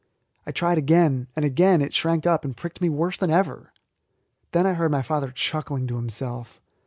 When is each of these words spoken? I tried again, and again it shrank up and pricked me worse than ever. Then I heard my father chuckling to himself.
I 0.47 0.51
tried 0.51 0.79
again, 0.79 1.27
and 1.35 1.45
again 1.45 1.79
it 1.79 1.93
shrank 1.93 2.25
up 2.25 2.43
and 2.43 2.57
pricked 2.57 2.81
me 2.81 2.89
worse 2.89 3.19
than 3.19 3.29
ever. 3.29 3.71
Then 4.51 4.65
I 4.65 4.73
heard 4.73 4.89
my 4.89 5.03
father 5.03 5.29
chuckling 5.29 5.85
to 5.85 5.95
himself. 5.95 6.59